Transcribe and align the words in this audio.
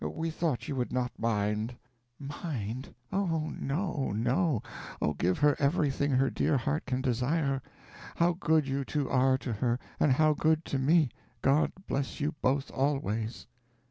We 0.03 0.31
thought 0.31 0.67
you 0.67 0.75
would 0.77 0.91
not 0.91 1.11
mind." 1.19 1.75
"Mind? 2.17 2.95
Oh 3.13 3.53
no, 3.55 4.09
no 4.11 4.63
oh, 4.99 5.13
give 5.13 5.37
her 5.37 5.55
everything 5.59 6.09
her 6.09 6.31
dear 6.31 6.57
heart 6.57 6.87
can 6.87 7.01
desire. 7.03 7.61
How 8.15 8.33
good 8.33 8.67
you 8.67 8.83
two 8.83 9.07
are 9.11 9.37
to 9.37 9.53
her, 9.53 9.77
and 9.99 10.13
how 10.13 10.33
good 10.33 10.65
to 10.65 10.79
me! 10.79 11.11
God 11.43 11.71
bless 11.87 12.19
you 12.19 12.33
both 12.41 12.71
always!" 12.71 13.45